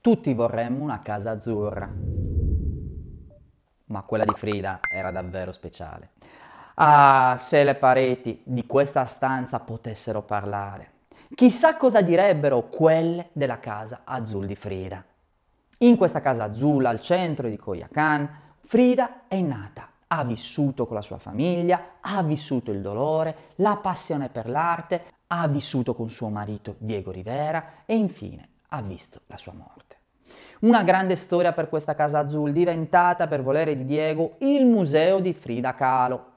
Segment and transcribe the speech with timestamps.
[0.00, 1.92] Tutti vorremmo una casa azzurra,
[3.86, 6.10] ma quella di Frida era davvero speciale.
[6.74, 10.92] Ah, se le pareti di questa stanza potessero parlare.
[11.34, 15.02] Chissà cosa direbbero quelle della casa Azul di Frida.
[15.78, 18.28] In questa casa azzurra al centro di Coyacan,
[18.64, 24.28] Frida è nata, ha vissuto con la sua famiglia, ha vissuto il dolore, la passione
[24.28, 29.52] per l'arte, ha vissuto con suo marito Diego Rivera e infine ha visto la sua
[29.52, 29.96] morte.
[30.60, 35.32] Una grande storia per questa casa azzurra diventata per volere di Diego il museo di
[35.32, 36.32] Frida Kahlo.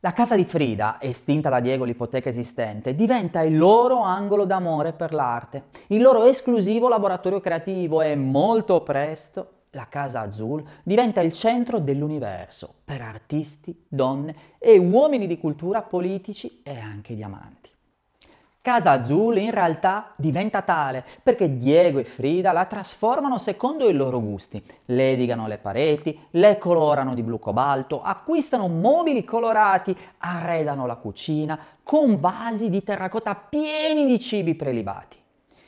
[0.00, 5.14] La casa di Frida, estinta da Diego l'ipoteca esistente, diventa il loro angolo d'amore per
[5.14, 11.78] l'arte, il loro esclusivo laboratorio creativo e molto presto la Casa Azul diventa il centro
[11.78, 17.63] dell'universo per artisti, donne e uomini di cultura politici e anche diamanti.
[18.64, 24.22] Casa Azul in realtà diventa tale perché Diego e Frida la trasformano secondo i loro
[24.22, 24.64] gusti.
[24.86, 32.18] Ledigano le pareti, le colorano di blu cobalto, acquistano mobili colorati, arredano la cucina con
[32.18, 35.18] vasi di terracotta pieni di cibi prelibati.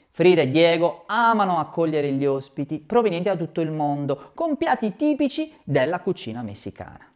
[0.09, 5.53] Frida e Diego amano accogliere gli ospiti provenienti da tutto il mondo con piatti tipici
[5.65, 7.07] della cucina messicana.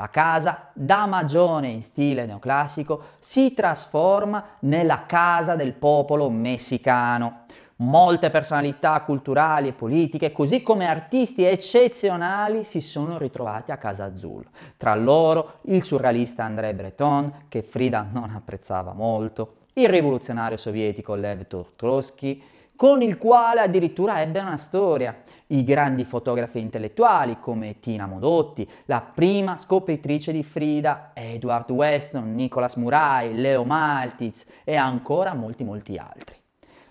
[0.00, 7.42] La casa, da magione in stile neoclassico, si trasforma nella casa del popolo messicano.
[7.76, 14.42] Molte personalità culturali e politiche, così come artisti eccezionali, si sono ritrovati a Casa Azul.
[14.78, 21.44] Tra loro il surrealista André Breton, che Frida non apprezzava molto, il rivoluzionario sovietico Lev
[21.76, 22.42] Trotsky,
[22.80, 25.14] con il quale addirittura ebbe una storia.
[25.48, 32.76] I grandi fotografi intellettuali come Tina Modotti, la prima scopritrice di Frida, Edward Weston, Nicholas
[32.76, 36.34] Murai, Leo Maltitz e ancora molti molti altri.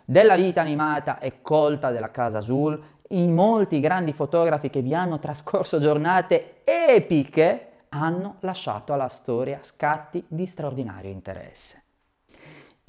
[0.06, 5.18] Della vita animata e colta della Casa Azul, i molti grandi fotografi che vi hanno
[5.18, 11.86] trascorso giornate epiche hanno lasciato alla storia scatti di straordinario interesse.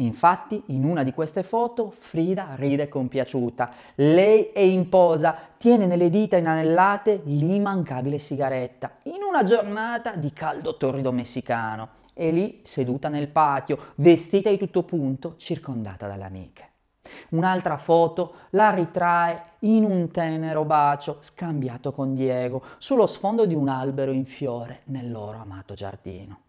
[0.01, 3.71] Infatti, in una di queste foto, Frida ride compiaciuta.
[3.97, 10.77] Lei è in posa, tiene nelle dita inanellate l'immancabile sigaretta, in una giornata di caldo
[10.77, 11.99] torrido messicano.
[12.15, 16.69] E lì, seduta nel patio, vestita di tutto punto, circondata dalle amiche.
[17.31, 23.69] Un'altra foto la ritrae in un tenero bacio scambiato con Diego sullo sfondo di un
[23.69, 26.41] albero in fiore nel loro amato giardino.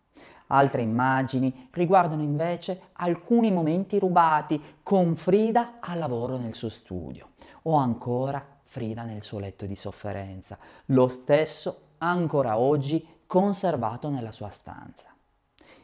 [0.53, 7.29] Altre immagini riguardano invece alcuni momenti rubati con Frida al lavoro nel suo studio
[7.63, 10.57] o ancora Frida nel suo letto di sofferenza,
[10.87, 15.07] lo stesso ancora oggi conservato nella sua stanza.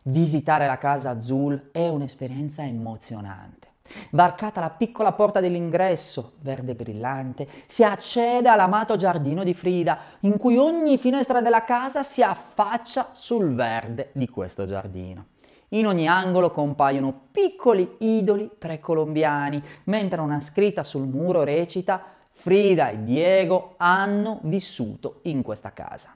[0.04, 3.76] Visitare la casa Azul è un'esperienza emozionante.
[4.12, 10.58] Varcata la piccola porta dell'ingresso, verde brillante, si accede all'amato giardino di Frida, in cui
[10.58, 15.26] ogni finestra della casa si affaccia sul verde di questo giardino.
[15.70, 23.04] In ogni angolo compaiono piccoli idoli precolombiani, mentre una scritta sul muro recita Frida e
[23.04, 26.16] Diego hanno vissuto in questa casa.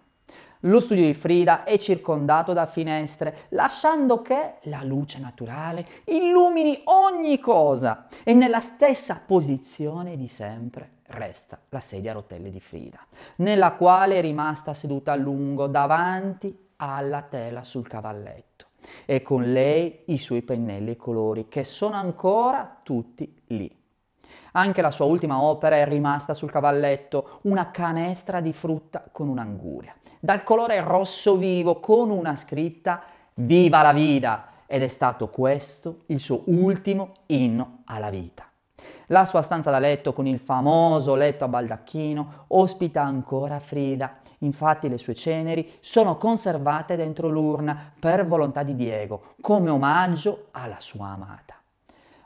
[0.66, 7.40] Lo studio di Frida è circondato da finestre, lasciando che la luce naturale illumini ogni
[7.40, 13.00] cosa e nella stessa posizione di sempre resta la sedia a rotelle di Frida,
[13.38, 18.68] nella quale è rimasta seduta a lungo davanti alla tela sul cavalletto
[19.06, 23.81] e con lei i suoi pennelli e colori che sono ancora tutti lì.
[24.54, 29.96] Anche la sua ultima opera è rimasta sul cavalletto, una canestra di frutta con un'anguria
[30.24, 33.02] dal colore rosso vivo con una scritta
[33.34, 34.50] Viva la vita!
[34.68, 38.46] Ed è stato questo il suo ultimo inno alla vita.
[39.08, 44.20] La sua stanza da letto con il famoso letto a baldacchino ospita ancora Frida.
[44.40, 50.80] Infatti le sue ceneri sono conservate dentro l'urna per volontà di Diego, come omaggio alla
[50.80, 51.61] sua amata.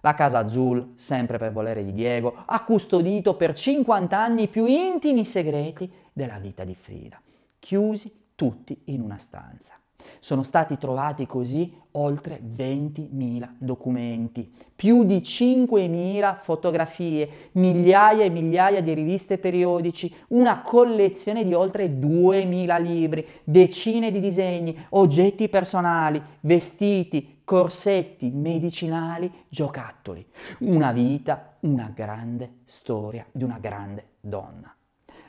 [0.05, 4.67] La Casa Azul, sempre per volere di Diego, ha custodito per 50 anni i più
[4.67, 7.19] intimi segreti della vita di Frida
[7.57, 9.73] chiusi tutti in una stanza.
[10.19, 18.93] Sono stati trovati così oltre 20.000 documenti, più di 5.000 fotografie, migliaia e migliaia di
[18.93, 28.29] riviste periodici, una collezione di oltre 2.000 libri, decine di disegni, oggetti personali, vestiti, corsetti,
[28.29, 30.25] medicinali, giocattoli.
[30.59, 34.75] Una vita, una grande storia di una grande donna.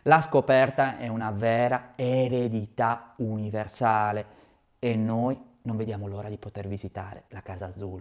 [0.03, 4.45] La scoperta è una vera eredità universale
[4.91, 8.01] e noi non vediamo l'ora di poter visitare la Casa Azul.